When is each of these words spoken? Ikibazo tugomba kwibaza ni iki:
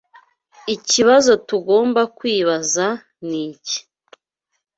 Ikibazo 0.75 1.31
tugomba 1.47 2.01
kwibaza 2.17 2.85
ni 3.27 3.39
iki: 3.51 3.79